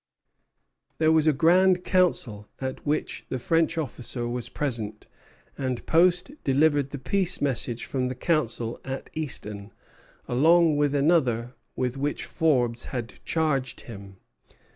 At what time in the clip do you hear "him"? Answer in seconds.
13.81-14.17